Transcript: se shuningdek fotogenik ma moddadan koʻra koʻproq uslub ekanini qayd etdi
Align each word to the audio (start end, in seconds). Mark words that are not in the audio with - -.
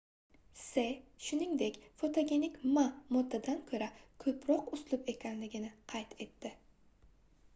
se 0.69 0.85
shuningdek 1.25 1.75
fotogenik 1.99 2.55
ma 2.77 2.85
moddadan 3.17 3.61
koʻra 3.73 3.89
koʻproq 4.25 4.71
uslub 4.79 5.11
ekanini 5.15 5.69
qayd 5.93 6.17
etdi 6.27 6.55